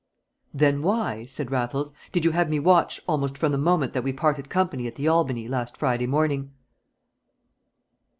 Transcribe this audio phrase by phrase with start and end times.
[0.51, 4.11] "Then why," said Raffles, "did you have me watched almost from the moment that we
[4.11, 6.49] parted company at the Albany last Friday morning?"